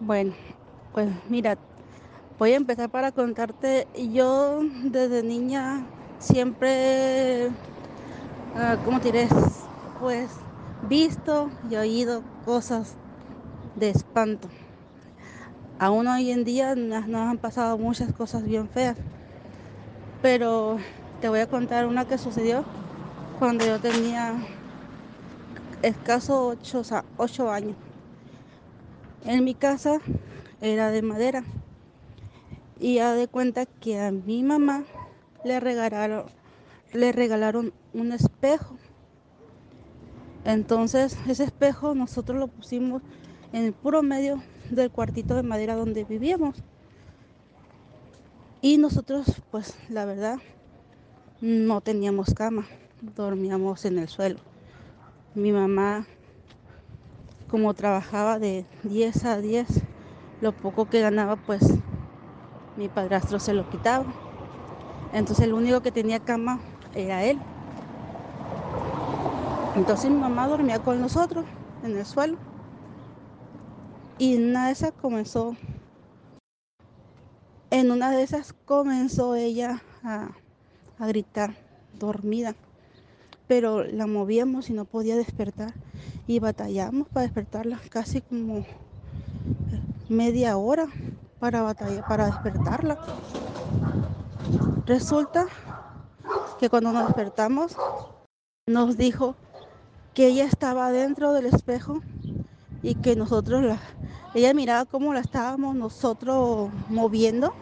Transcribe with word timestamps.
Bueno, 0.00 0.34
pues 0.92 1.08
mira, 1.28 1.58
voy 2.38 2.52
a 2.52 2.56
empezar 2.56 2.90
para 2.90 3.12
contarte. 3.12 3.88
Yo 3.94 4.60
desde 4.84 5.22
niña 5.24 5.90
siempre, 6.18 7.50
uh, 8.54 8.78
¿cómo 8.82 9.00
te? 9.00 9.70
Pues 9.98 10.46
visto 10.80 11.52
y 11.62 11.76
oído 11.76 12.24
cosas 12.40 12.98
de 13.74 13.90
espanto. 13.90 14.50
Aún 15.80 16.08
hoy 16.08 16.30
en 16.32 16.44
día 16.44 16.74
nos 16.74 17.04
han 17.06 17.38
pasado 17.38 17.78
muchas 17.78 18.12
cosas 18.12 18.42
bien 18.44 18.68
feas. 18.68 18.98
Pero 20.22 20.78
te 21.20 21.28
voy 21.28 21.40
a 21.40 21.46
contar 21.46 21.86
una 21.86 22.04
que 22.04 22.18
sucedió 22.18 22.66
cuando 23.34 23.64
yo 23.66 23.78
tenía 23.80 24.36
escaso 25.82 26.56
8 27.16 27.50
años. 27.50 27.87
En 29.24 29.44
mi 29.44 29.54
casa 29.54 29.98
era 30.60 30.90
de 30.90 31.02
madera. 31.02 31.44
Y 32.80 32.96
ya 32.96 33.14
de 33.14 33.28
cuenta 33.28 33.66
que 33.66 34.00
a 34.00 34.12
mi 34.12 34.42
mamá 34.42 34.84
le 35.44 35.60
regalaron, 35.60 36.26
le 36.92 37.12
regalaron 37.12 37.72
un 37.92 38.12
espejo. 38.12 38.76
Entonces 40.44 41.18
ese 41.26 41.44
espejo 41.44 41.94
nosotros 41.94 42.38
lo 42.38 42.48
pusimos 42.48 43.02
en 43.52 43.64
el 43.64 43.72
puro 43.72 44.02
medio 44.02 44.42
del 44.70 44.90
cuartito 44.90 45.34
de 45.34 45.42
madera 45.42 45.74
donde 45.74 46.04
vivíamos. 46.04 46.62
Y 48.60 48.78
nosotros, 48.78 49.40
pues 49.50 49.76
la 49.88 50.04
verdad, 50.04 50.38
no 51.40 51.80
teníamos 51.80 52.34
cama, 52.34 52.66
dormíamos 53.14 53.84
en 53.84 53.98
el 53.98 54.08
suelo. 54.08 54.40
Mi 55.34 55.52
mamá 55.52 56.06
como 57.50 57.74
trabajaba 57.74 58.38
de 58.38 58.64
10 58.84 59.24
a 59.24 59.40
10, 59.40 59.66
lo 60.40 60.52
poco 60.52 60.88
que 60.88 61.00
ganaba, 61.00 61.36
pues 61.36 61.62
mi 62.76 62.88
padrastro 62.88 63.38
se 63.40 63.54
lo 63.54 63.68
quitaba. 63.70 64.04
Entonces 65.12 65.46
el 65.46 65.54
único 65.54 65.80
que 65.80 65.90
tenía 65.90 66.20
cama 66.20 66.60
era 66.94 67.24
él. 67.24 67.38
Entonces 69.76 70.10
mi 70.10 70.18
mamá 70.18 70.46
dormía 70.46 70.78
con 70.78 71.00
nosotros 71.00 71.44
en 71.84 71.96
el 71.96 72.04
suelo. 72.04 72.36
Y 74.18 74.36
una 74.36 74.66
de 74.66 74.72
esas 74.72 74.92
comenzó, 74.92 75.56
en 77.70 77.90
una 77.90 78.10
de 78.10 78.22
esas 78.22 78.52
comenzó 78.66 79.36
ella 79.36 79.82
a, 80.02 80.28
a 80.98 81.06
gritar, 81.06 81.54
dormida. 81.98 82.54
Pero 83.46 83.84
la 83.84 84.06
movíamos 84.06 84.68
y 84.68 84.74
no 84.74 84.84
podía 84.84 85.16
despertar 85.16 85.72
y 86.26 86.38
batallamos 86.38 87.08
para 87.08 87.22
despertarla 87.22 87.78
casi 87.90 88.20
como 88.20 88.64
media 90.08 90.56
hora 90.56 90.86
para 91.38 91.62
batallar, 91.62 92.06
para 92.06 92.26
despertarla. 92.26 92.98
Resulta 94.86 95.46
que 96.58 96.68
cuando 96.68 96.92
nos 96.92 97.06
despertamos 97.06 97.76
nos 98.66 98.96
dijo 98.96 99.36
que 100.14 100.26
ella 100.26 100.44
estaba 100.44 100.90
dentro 100.90 101.32
del 101.32 101.46
espejo 101.46 102.02
y 102.82 102.94
que 102.96 103.16
nosotros 103.16 103.62
la, 103.62 103.78
ella 104.34 104.52
miraba 104.54 104.84
cómo 104.84 105.14
la 105.14 105.20
estábamos 105.20 105.74
nosotros 105.74 106.70
moviendo, 106.88 107.54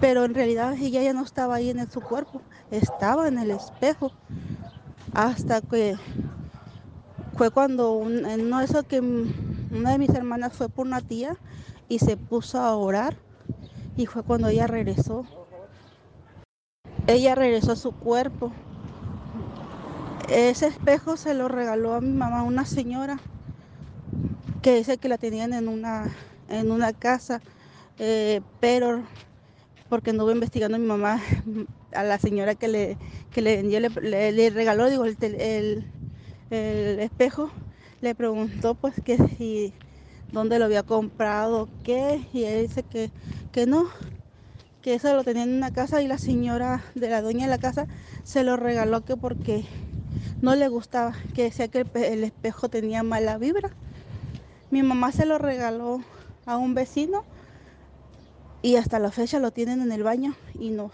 pero 0.00 0.24
en 0.24 0.34
realidad 0.34 0.74
ella 0.74 1.02
ya 1.02 1.12
no 1.12 1.22
estaba 1.22 1.56
ahí 1.56 1.70
en 1.70 1.90
su 1.90 2.00
cuerpo, 2.00 2.42
estaba 2.70 3.28
en 3.28 3.38
el 3.38 3.50
espejo 3.50 4.12
hasta 5.12 5.60
que 5.60 5.96
fue 7.36 7.50
cuando 7.50 8.02
en 8.06 8.52
eso 8.54 8.82
que 8.84 9.00
una 9.00 9.92
de 9.92 9.98
mis 9.98 10.10
hermanas 10.10 10.52
fue 10.52 10.68
por 10.68 10.86
una 10.86 11.00
tía 11.00 11.36
y 11.88 11.98
se 11.98 12.16
puso 12.16 12.58
a 12.58 12.76
orar 12.76 13.16
y 13.96 14.06
fue 14.06 14.22
cuando 14.22 14.48
ella 14.48 14.66
regresó. 14.66 15.24
Ella 17.06 17.34
regresó 17.34 17.72
a 17.72 17.76
su 17.76 17.92
cuerpo. 17.92 18.52
Ese 20.28 20.68
espejo 20.68 21.16
se 21.16 21.34
lo 21.34 21.48
regaló 21.48 21.94
a 21.94 22.00
mi 22.00 22.12
mamá 22.12 22.42
una 22.42 22.64
señora 22.64 23.18
que 24.62 24.76
dice 24.76 24.96
que 24.96 25.08
la 25.08 25.18
tenían 25.18 25.52
en 25.52 25.68
una, 25.68 26.10
en 26.48 26.70
una 26.70 26.92
casa, 26.92 27.40
eh, 27.98 28.40
pero 28.60 29.02
porque 29.88 30.10
anduvo 30.10 30.30
investigando 30.30 30.76
a 30.76 30.80
mi 30.80 30.86
mamá, 30.86 31.20
a 31.94 32.02
la 32.02 32.18
señora 32.18 32.54
que 32.54 32.68
le, 32.68 32.96
que 33.32 33.42
le, 33.42 33.62
le, 33.62 34.32
le 34.32 34.50
regaló, 34.50 34.88
digo, 34.88 35.04
el, 35.04 35.16
el 35.22 35.84
el 36.52 37.00
espejo, 37.00 37.50
le 38.00 38.14
preguntó 38.14 38.74
pues 38.74 38.94
que 39.02 39.16
si 39.16 39.72
dónde 40.32 40.58
lo 40.58 40.66
había 40.66 40.82
comprado, 40.82 41.68
qué, 41.82 42.20
y 42.32 42.44
él 42.44 42.66
dice 42.68 42.82
que, 42.82 43.10
que 43.52 43.66
no, 43.66 43.86
que 44.82 44.94
eso 44.94 45.14
lo 45.14 45.24
tenía 45.24 45.44
en 45.44 45.54
una 45.54 45.70
casa 45.70 46.02
y 46.02 46.08
la 46.08 46.18
señora 46.18 46.82
de 46.94 47.08
la 47.08 47.22
dueña 47.22 47.46
de 47.46 47.50
la 47.50 47.58
casa 47.58 47.86
se 48.22 48.44
lo 48.44 48.56
regaló 48.56 49.02
que 49.02 49.16
porque 49.16 49.64
no 50.42 50.54
le 50.54 50.68
gustaba, 50.68 51.14
que 51.34 51.44
decía 51.44 51.68
que 51.68 51.86
el, 51.94 52.24
espejo 52.24 52.68
tenía 52.68 53.02
mala 53.02 53.38
vibra. 53.38 53.70
Mi 54.70 54.82
mamá 54.82 55.12
se 55.12 55.24
lo 55.24 55.38
regaló 55.38 56.02
a 56.44 56.58
un 56.58 56.74
vecino 56.74 57.24
y 58.60 58.76
hasta 58.76 58.98
la 58.98 59.10
fecha 59.10 59.38
lo 59.38 59.52
tienen 59.52 59.80
en 59.80 59.92
el 59.92 60.02
baño 60.02 60.34
y 60.58 60.70
no, 60.70 60.90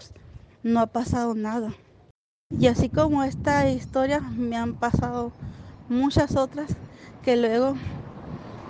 no 0.63 0.81
ha 0.81 0.87
pasado 0.87 1.35
nada. 1.35 1.73
Y 2.59 2.67
así 2.67 2.89
como 2.89 3.25
esta 3.25 3.69
historia 3.69 4.21
me 4.21 4.57
han 4.57 4.75
pasado 4.75 5.33
muchas 5.89 6.37
otras 6.37 6.71
que 7.25 7.37
luego 7.37 7.75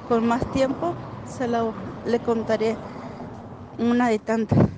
con 0.09 0.26
más 0.26 0.50
tiempo 0.53 0.94
se 1.37 1.49
lo 1.49 1.75
le 2.06 2.19
contaré 2.21 2.76
una 3.78 4.09
de 4.09 4.19
tantas. 4.19 4.77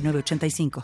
85 0.00 0.70